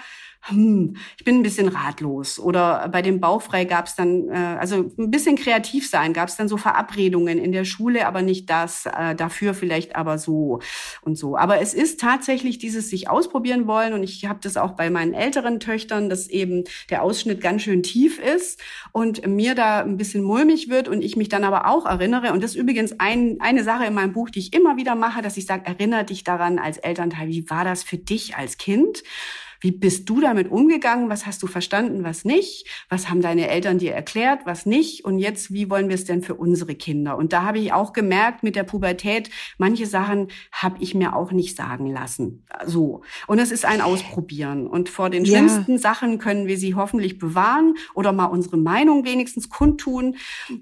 [0.47, 2.39] hm, ich bin ein bisschen ratlos.
[2.39, 6.37] Oder bei dem Bauchfrei gab es dann, äh, also ein bisschen kreativ sein, gab es
[6.37, 10.59] dann so Verabredungen in der Schule, aber nicht das, äh, dafür vielleicht aber so
[11.01, 11.37] und so.
[11.37, 15.13] Aber es ist tatsächlich dieses sich ausprobieren wollen und ich habe das auch bei meinen
[15.13, 18.59] älteren Töchtern, dass eben der Ausschnitt ganz schön tief ist
[18.91, 22.43] und mir da ein bisschen mulmig wird und ich mich dann aber auch erinnere und
[22.43, 25.37] das ist übrigens ein, eine Sache in meinem Buch, die ich immer wieder mache, dass
[25.37, 29.03] ich sage, erinnere dich daran als Elternteil, wie war das für dich als Kind?
[29.59, 31.09] Wie bist du damit umgegangen?
[31.09, 32.67] Was hast du verstanden, was nicht?
[32.89, 35.05] Was haben deine Eltern dir erklärt, was nicht?
[35.05, 37.17] Und jetzt, wie wollen wir es denn für unsere Kinder?
[37.17, 41.31] Und da habe ich auch gemerkt mit der Pubertät, manche Sachen habe ich mir auch
[41.31, 42.45] nicht sagen lassen.
[42.65, 43.01] So.
[43.27, 44.67] Und es ist ein Ausprobieren.
[44.67, 45.31] Und vor den ja.
[45.37, 50.15] schlimmsten Sachen können wir sie hoffentlich bewahren oder mal unsere Meinung wenigstens kundtun.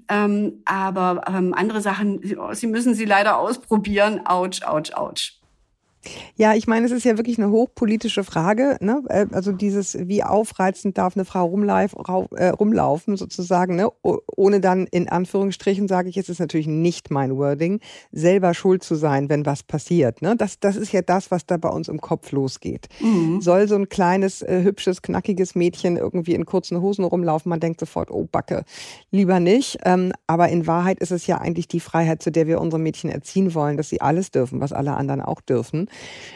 [0.08, 2.20] Ähm, aber ähm, andere Sachen,
[2.52, 4.26] sie müssen sie leider ausprobieren.
[4.26, 5.40] Autsch, autsch, autsch.
[6.36, 8.76] Ja, ich meine, es ist ja wirklich eine hochpolitische Frage.
[8.80, 9.02] Ne?
[9.08, 11.94] Äh, also dieses, wie aufreizend darf eine Frau rumlauf,
[12.36, 13.88] äh, rumlaufen, sozusagen, ne?
[14.02, 17.80] ohne dann in Anführungsstrichen, sage ich, es ist natürlich nicht mein Wording,
[18.12, 20.22] selber schuld zu sein, wenn was passiert.
[20.22, 20.36] Ne?
[20.36, 22.88] Das, das ist ja das, was da bei uns im Kopf losgeht.
[23.00, 23.40] Mhm.
[23.40, 27.80] Soll so ein kleines, äh, hübsches, knackiges Mädchen irgendwie in kurzen Hosen rumlaufen, man denkt
[27.80, 28.64] sofort, oh Backe,
[29.10, 29.78] lieber nicht.
[29.84, 33.10] Ähm, aber in Wahrheit ist es ja eigentlich die Freiheit, zu der wir unsere Mädchen
[33.10, 35.88] erziehen wollen, dass sie alles dürfen, was alle anderen auch dürfen.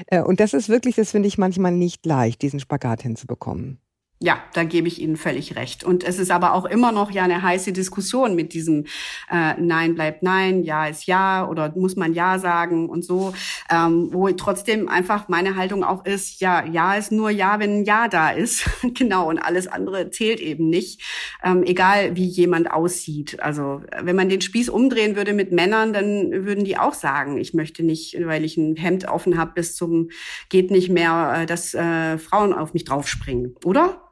[0.07, 3.81] Äh, und das ist wirklich, das finde ich manchmal nicht leicht, diesen Spagat hinzubekommen.
[4.21, 5.85] Ja, da gebe ich Ihnen völlig recht.
[5.85, 8.87] Und es ist aber auch immer noch ja eine heiße Diskussion mit diesem
[9.31, 13.33] äh, Nein bleibt Nein, Ja ist Ja oder muss man Ja sagen und so,
[13.71, 17.85] ähm, wo trotzdem einfach meine Haltung auch ist, ja, Ja ist nur Ja, wenn ein
[17.85, 18.69] Ja da ist.
[18.95, 21.01] genau, und alles andere zählt eben nicht,
[21.45, 23.41] ähm, egal wie jemand aussieht.
[23.41, 27.55] Also wenn man den Spieß umdrehen würde mit Männern, dann würden die auch sagen, ich
[27.55, 30.09] möchte nicht, weil ich ein Hemd offen habe, bis zum
[30.49, 34.08] geht nicht mehr, äh, dass äh, Frauen auf mich draufspringen, oder?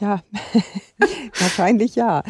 [0.00, 0.22] Ja,
[1.38, 2.22] wahrscheinlich ja.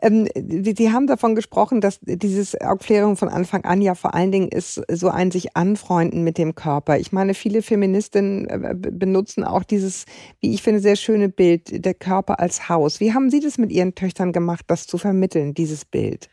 [0.00, 4.48] Ähm, Sie haben davon gesprochen, dass dieses Aufklärung von Anfang an ja vor allen Dingen
[4.48, 6.98] ist so ein sich anfreunden mit dem Körper.
[6.98, 10.04] Ich meine, viele Feministinnen äh, benutzen auch dieses,
[10.40, 13.00] wie ich finde, sehr schöne Bild, der Körper als Haus.
[13.00, 16.28] Wie haben Sie das mit Ihren Töchtern gemacht, das zu vermitteln, dieses Bild?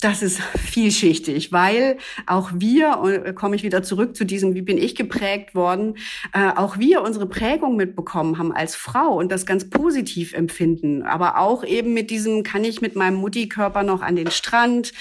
[0.00, 4.76] Das ist vielschichtig, weil auch wir, äh, komme ich wieder zurück zu diesem, wie bin
[4.76, 5.96] ich geprägt worden,
[6.32, 11.02] äh, auch wir unsere Prägung mitbekommen haben als Frau und das ganz positiv empfinden.
[11.02, 14.92] Aber auch eben mit diesem, kann ich mit meinem Muttikörper noch an den Strand?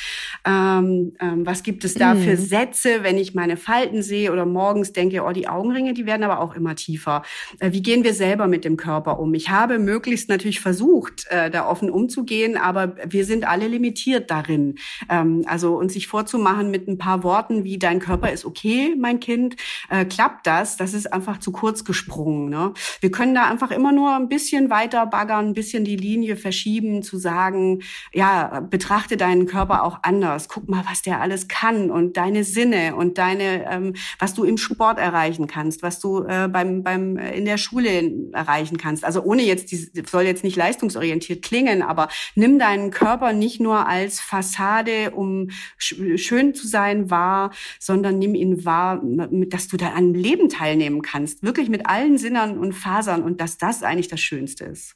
[0.46, 2.22] Ähm, ähm, was gibt es da mhm.
[2.22, 6.24] für Sätze, wenn ich meine Falten sehe oder morgens denke, oh, die Augenringe, die werden
[6.24, 7.24] aber auch immer tiefer.
[7.60, 9.34] Äh, wie gehen wir selber mit dem Körper um?
[9.34, 14.76] Ich habe möglichst natürlich versucht, da offen umzugehen, aber wir sind alle limitiert darin.
[15.10, 19.20] Ähm, also uns sich vorzumachen mit ein paar Worten wie dein Körper ist okay, mein
[19.20, 19.56] Kind,
[19.90, 20.78] äh, klappt das?
[20.78, 22.50] Das ist einfach zu kurz gesprungen.
[22.50, 22.74] Ne?
[23.02, 27.04] Wir können da einfach immer nur ein bisschen weiter baggern, ein bisschen die Linie verschieben,
[27.04, 27.82] zu sagen,
[28.14, 30.50] ja, betrachte deinen Körper auch anders.
[30.50, 34.58] Guck mal, was der alles kann und deine Sinne und deine, ähm, was du im
[34.58, 39.06] Sport erreichen kannst, was du äh, beim, beim äh, in der Schule erreichen kannst.
[39.06, 43.88] Also ohne jetzt, die soll jetzt nicht leistungsorientiert klingen, aber nimm deinen Körper nicht nur
[43.88, 49.02] als als Fassade, um schön zu sein, wahr, sondern nimm ihn wahr,
[49.48, 51.42] dass du da an Leben teilnehmen kannst.
[51.42, 54.96] Wirklich mit allen Sinnern und Fasern und dass das eigentlich das Schönste ist.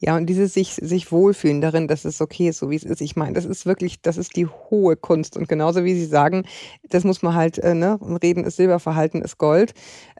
[0.00, 3.00] Ja, und dieses sich, sich wohlfühlen darin, dass es okay ist, so wie es ist.
[3.00, 5.36] Ich meine, das ist wirklich, das ist die hohe Kunst.
[5.36, 6.44] Und genauso wie Sie sagen,
[6.88, 9.72] das muss man halt, äh, ne, Reden ist Silber, Verhalten ist Gold.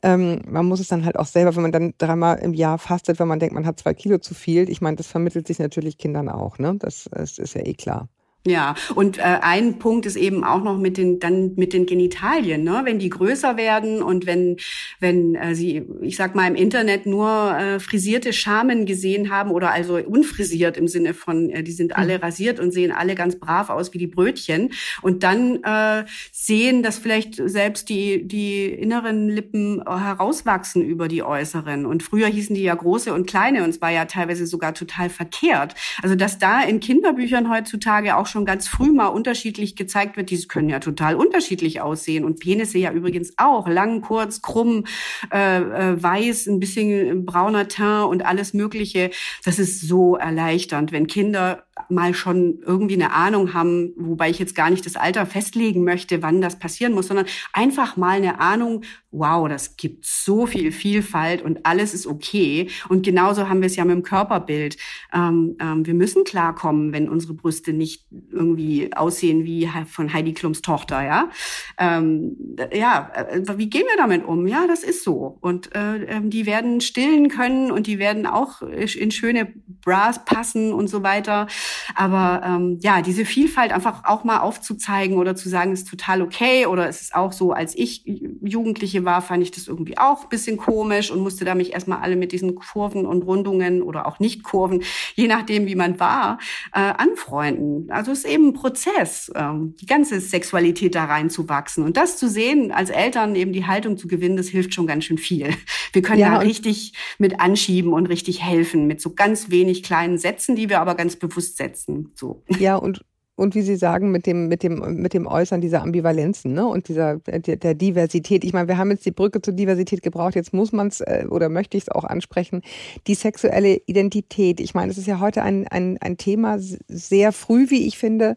[0.04, 3.18] Ähm, man muss es dann halt auch selber, wenn man dann dreimal im Jahr fastet,
[3.18, 4.70] wenn man denkt, man hat zwei Kilo zu viel.
[4.70, 6.76] Ich meine, das vermittelt sich natürlich Kindern auch, ne?
[6.78, 8.08] Das, das ist ja eh klar.
[8.46, 12.64] Ja, und äh, ein Punkt ist eben auch noch mit den dann mit den Genitalien,
[12.64, 12.80] ne?
[12.84, 14.56] Wenn die größer werden und wenn
[14.98, 19.72] wenn äh, sie, ich sag mal im Internet nur äh, frisierte Schamen gesehen haben oder
[19.72, 22.24] also unfrisiert im Sinne von, äh, die sind alle mhm.
[22.24, 24.70] rasiert und sehen alle ganz brav aus wie die Brötchen
[25.02, 31.22] und dann äh, sehen, dass vielleicht selbst die die inneren Lippen äh, herauswachsen über die
[31.22, 34.72] äußeren und früher hießen die ja große und kleine und es war ja teilweise sogar
[34.72, 35.74] total verkehrt.
[36.02, 40.40] Also dass da in Kinderbüchern heutzutage auch schon ganz früh mal unterschiedlich gezeigt wird, die
[40.46, 42.24] können ja total unterschiedlich aussehen.
[42.24, 43.68] Und Penisse ja übrigens auch.
[43.68, 44.84] Lang, kurz, krumm,
[45.32, 49.10] äh, äh, weiß, ein bisschen brauner Teint und alles Mögliche.
[49.44, 54.54] Das ist so erleichternd, wenn Kinder mal schon irgendwie eine Ahnung haben, wobei ich jetzt
[54.54, 58.82] gar nicht das Alter festlegen möchte, wann das passieren muss, sondern einfach mal eine Ahnung,
[59.12, 62.68] wow, das gibt so viel Vielfalt und alles ist okay.
[62.88, 64.76] Und genauso haben wir es ja mit dem Körperbild.
[65.12, 70.62] Ähm, ähm, wir müssen klarkommen, wenn unsere Brüste nicht irgendwie aussehen wie von Heidi Klums
[70.62, 71.30] Tochter, ja.
[71.78, 74.46] Ähm, ja, äh, wie gehen wir damit um?
[74.46, 75.38] Ja, das ist so.
[75.40, 79.52] Und äh, ähm, die werden stillen können und die werden auch in schöne
[79.84, 81.48] Bras passen und so weiter.
[81.96, 86.66] Aber ähm, ja, diese Vielfalt einfach auch mal aufzuzeigen oder zu sagen, ist total okay
[86.66, 90.28] oder ist es auch so, als ich Jugendliche war, fand ich das irgendwie auch ein
[90.28, 94.18] bisschen komisch und musste da mich erstmal alle mit diesen Kurven und Rundungen oder auch
[94.18, 94.82] nicht Kurven,
[95.14, 96.38] je nachdem, wie man war,
[96.72, 97.90] äh, anfreunden.
[97.90, 101.84] Also es ist eben ein Prozess, ähm, die ganze Sexualität da reinzuwachsen.
[101.84, 105.04] Und das zu sehen, als Eltern eben die Haltung zu gewinnen, das hilft schon ganz
[105.04, 105.50] schön viel.
[105.92, 110.18] Wir können ja, da richtig mit anschieben und richtig helfen, mit so ganz wenig kleinen
[110.18, 112.12] Sätzen, die wir aber ganz bewusst setzen.
[112.14, 112.42] So.
[112.58, 113.02] Ja, und
[113.40, 116.66] und wie Sie sagen, mit dem, mit dem, mit dem Äußern dieser Ambivalenzen ne?
[116.66, 118.44] und dieser der, der Diversität.
[118.44, 121.24] Ich meine, wir haben jetzt die Brücke zur Diversität gebraucht, jetzt muss man es äh,
[121.28, 122.60] oder möchte ich es auch ansprechen.
[123.06, 124.60] Die sexuelle Identität.
[124.60, 128.36] Ich meine, es ist ja heute ein, ein, ein Thema sehr früh, wie ich finde.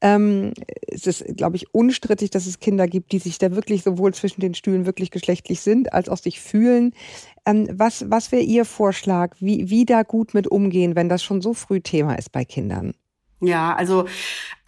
[0.00, 0.54] Ähm,
[0.86, 4.40] es ist, glaube ich, unstrittig, dass es Kinder gibt, die sich da wirklich sowohl zwischen
[4.40, 6.94] den Stühlen wirklich geschlechtlich sind, als auch sich fühlen.
[7.44, 11.42] Ähm, was was wäre Ihr Vorschlag, wie, wie da gut mit umgehen, wenn das schon
[11.42, 12.94] so früh Thema ist bei Kindern?
[13.40, 14.06] Ja, also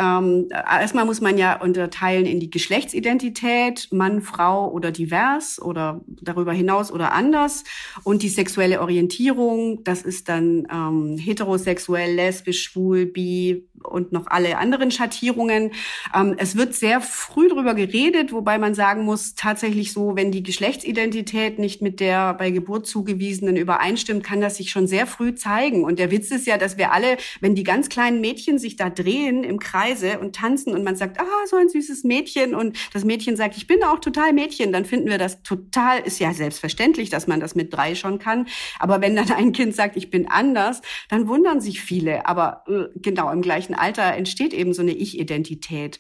[0.01, 6.53] ähm, erstmal muss man ja unterteilen in die Geschlechtsidentität, Mann, Frau oder divers oder darüber
[6.53, 7.65] hinaus oder anders.
[8.05, 14.57] Und die sexuelle Orientierung, das ist dann ähm, heterosexuell, lesbisch, schwul, bi und noch alle
[14.59, 15.73] anderen Schattierungen.
[16.15, 20.43] Ähm, es wird sehr früh darüber geredet, wobei man sagen muss, tatsächlich so, wenn die
[20.43, 25.85] Geschlechtsidentität nicht mit der bei Geburt zugewiesenen übereinstimmt, kann das sich schon sehr früh zeigen.
[25.85, 28.91] Und der Witz ist ja, dass wir alle, wenn die ganz kleinen Mädchen sich da
[28.91, 33.05] drehen im Kreise und tanzen und man sagt, ah, so ein süßes Mädchen und das
[33.05, 37.11] Mädchen sagt, ich bin auch total Mädchen, dann finden wir das total, ist ja selbstverständlich,
[37.11, 38.47] dass man das mit drei schon kann.
[38.79, 42.27] Aber wenn dann ein Kind sagt, ich bin anders, dann wundern sich viele.
[42.27, 45.99] Aber äh, genau im gleichen Alter entsteht eben so eine Ich-Identität.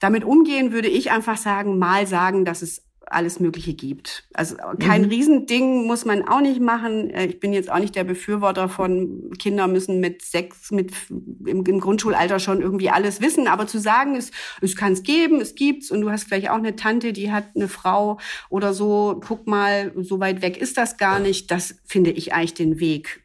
[0.00, 4.28] Damit umgehen würde ich einfach sagen, mal sagen, dass es alles Mögliche gibt.
[4.34, 5.08] Also kein mhm.
[5.08, 7.10] Riesending muss man auch nicht machen.
[7.10, 11.64] Äh, ich bin jetzt auch nicht der Befürworter von Kinder müssen mit sechs, mit im,
[11.64, 13.46] im Grundschulalter schon irgendwie alles wissen.
[13.46, 16.56] Aber zu sagen, es, es kann es geben, es gibt's und du hast vielleicht auch
[16.56, 18.18] eine Tante, die hat eine Frau
[18.50, 19.20] oder so.
[19.26, 21.50] Guck mal, so weit weg ist das gar nicht.
[21.50, 23.22] Das finde ich eigentlich den Weg.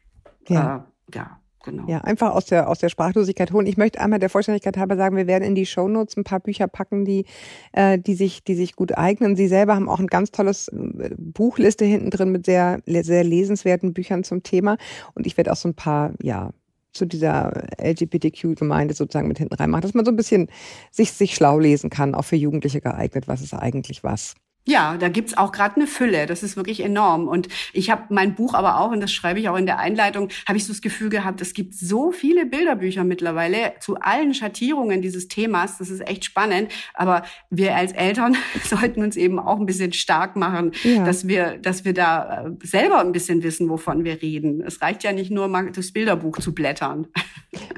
[0.48, 0.86] Ja.
[1.10, 1.41] Äh, ja.
[1.62, 1.84] Genau.
[1.86, 3.66] Ja, einfach aus der, aus der Sprachlosigkeit holen.
[3.66, 6.66] Ich möchte einmal der Vollständigkeit halber sagen, wir werden in die Shownotes ein paar Bücher
[6.68, 7.24] packen, die,
[7.72, 9.36] äh, die, sich, die sich gut eignen.
[9.36, 13.92] Sie selber haben auch ein ganz tolles äh, Buchliste hinten drin mit sehr, sehr lesenswerten
[13.92, 14.76] Büchern zum Thema.
[15.14, 16.50] Und ich werde auch so ein paar, ja,
[16.92, 20.48] zu dieser LGBTQ-Gemeinde sozusagen mit hinten reinmachen, dass man so ein bisschen
[20.90, 24.34] sich, sich schlau lesen kann, auch für Jugendliche geeignet, was ist eigentlich was.
[24.64, 26.26] Ja, da gibt's auch gerade eine Fülle.
[26.26, 27.26] Das ist wirklich enorm.
[27.26, 30.28] Und ich habe mein Buch aber auch, und das schreibe ich auch in der Einleitung,
[30.46, 35.02] habe ich so das Gefühl gehabt, es gibt so viele Bilderbücher mittlerweile zu allen Schattierungen
[35.02, 35.78] dieses Themas.
[35.78, 36.70] Das ist echt spannend.
[36.94, 41.04] Aber wir als Eltern sollten uns eben auch ein bisschen stark machen, ja.
[41.04, 44.62] dass wir, dass wir da äh, selber ein bisschen wissen, wovon wir reden.
[44.64, 47.08] Es reicht ja nicht nur mal das Bilderbuch zu blättern.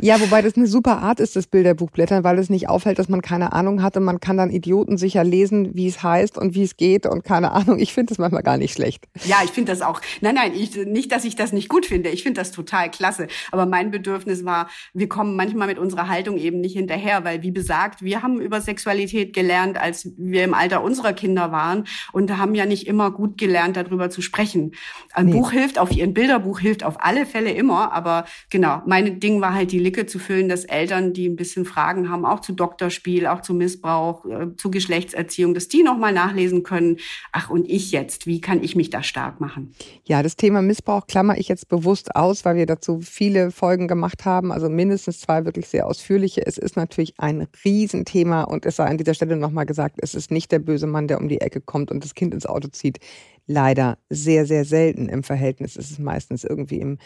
[0.00, 3.08] Ja, wobei das eine super Art ist, das Bilderbuch blättern, weil es nicht auffällt, dass
[3.08, 6.62] man keine Ahnung hat und man kann dann idiotensicher lesen, wie es heißt und wie
[6.62, 7.78] es es geht und keine Ahnung.
[7.78, 9.04] Ich finde es manchmal gar nicht schlecht.
[9.24, 10.00] Ja, ich finde das auch.
[10.20, 12.10] Nein, nein, ich, nicht, dass ich das nicht gut finde.
[12.10, 13.28] Ich finde das total klasse.
[13.50, 17.50] Aber mein Bedürfnis war, wir kommen manchmal mit unserer Haltung eben nicht hinterher, weil wie
[17.50, 22.54] besagt, wir haben über Sexualität gelernt, als wir im Alter unserer Kinder waren und haben
[22.54, 24.72] ja nicht immer gut gelernt, darüber zu sprechen.
[25.12, 25.32] Ein nee.
[25.32, 29.54] Buch hilft auf ein Bilderbuch hilft auf alle Fälle immer, aber genau, mein Ding war
[29.54, 33.26] halt die Lücke zu füllen, dass Eltern, die ein bisschen Fragen haben, auch zu Doktorspiel,
[33.26, 36.98] auch zu Missbrauch, äh, zu Geschlechtserziehung, dass die nochmal nachlesen können.
[37.30, 39.72] Ach, und ich jetzt, wie kann ich mich da stark machen?
[40.04, 44.24] Ja, das Thema Missbrauch klammer ich jetzt bewusst aus, weil wir dazu viele Folgen gemacht
[44.24, 46.44] haben, also mindestens zwei wirklich sehr ausführliche.
[46.44, 50.32] Es ist natürlich ein Riesenthema und es sei an dieser Stelle nochmal gesagt, es ist
[50.32, 52.98] nicht der böse Mann, der um die Ecke kommt und das Kind ins Auto zieht.
[53.46, 55.76] Leider sehr, sehr selten im Verhältnis.
[55.76, 56.98] Es ist meistens irgendwie im,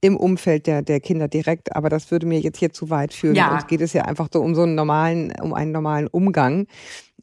[0.00, 1.74] im Umfeld der, der Kinder direkt.
[1.74, 3.34] Aber das würde mir jetzt hier zu weit führen.
[3.34, 3.54] Ja.
[3.54, 6.66] Uns geht es ja einfach so um so einen normalen, um einen normalen Umgang.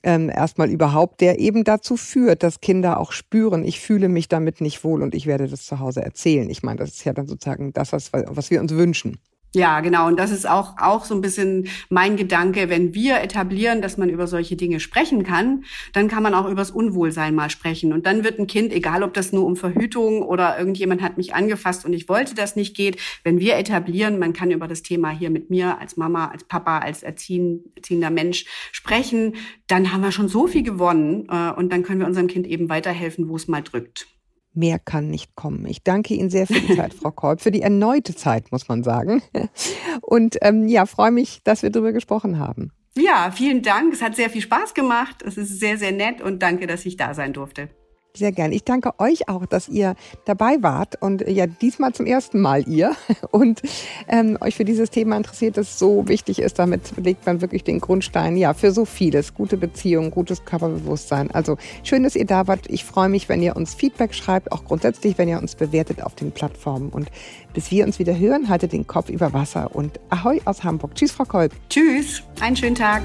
[0.04, 4.60] Ähm, erstmal überhaupt, der eben dazu führt, dass Kinder auch spüren, ich fühle mich damit
[4.60, 6.50] nicht wohl und ich werde das zu Hause erzählen.
[6.50, 9.20] Ich meine, das ist ja dann sozusagen das, was, was wir uns wünschen.
[9.54, 10.08] Ja, genau.
[10.08, 12.70] Und das ist auch, auch so ein bisschen mein Gedanke.
[12.70, 16.72] Wenn wir etablieren, dass man über solche Dinge sprechen kann, dann kann man auch übers
[16.72, 17.92] Unwohlsein mal sprechen.
[17.92, 21.36] Und dann wird ein Kind, egal ob das nur um Verhütung oder irgendjemand hat mich
[21.36, 25.10] angefasst und ich wollte das nicht geht, wenn wir etablieren, man kann über das Thema
[25.10, 29.36] hier mit mir als Mama, als Papa, als erziehender Mensch sprechen,
[29.68, 31.28] dann haben wir schon so viel gewonnen.
[31.30, 34.08] Äh, und dann können wir unserem Kind eben weiterhelfen, wo es mal drückt.
[34.54, 35.66] Mehr kann nicht kommen.
[35.66, 38.84] Ich danke Ihnen sehr für die Zeit, Frau Kolb, für die erneute Zeit, muss man
[38.84, 39.22] sagen.
[40.02, 42.72] Und ähm, ja, freue mich, dass wir darüber gesprochen haben.
[42.98, 43.94] Ja, vielen Dank.
[43.94, 45.24] Es hat sehr viel Spaß gemacht.
[45.26, 47.70] Es ist sehr, sehr nett und danke, dass ich da sein durfte.
[48.14, 48.52] Sehr gern.
[48.52, 49.96] Ich danke euch auch, dass ihr
[50.26, 52.94] dabei wart und ja diesmal zum ersten Mal ihr
[53.32, 53.62] und
[54.10, 56.60] ähm, euch für dieses Thema interessiert, das so wichtig ist.
[56.60, 59.34] Damit legt man wirklich den Grundstein ja für so vieles.
[59.34, 61.32] Gute Beziehungen, gutes Körperbewusstsein.
[61.32, 62.68] Also schön, dass ihr da wart.
[62.68, 66.14] Ich freue mich, wenn ihr uns Feedback schreibt, auch grundsätzlich, wenn ihr uns bewertet auf
[66.16, 66.90] den Plattformen.
[66.90, 67.10] Und
[67.54, 70.96] bis wir uns wieder hören, haltet den Kopf über Wasser und Ahoi aus Hamburg.
[70.96, 71.54] Tschüss, Frau Kolb.
[71.70, 72.24] Tschüss.
[72.42, 73.04] Einen schönen Tag.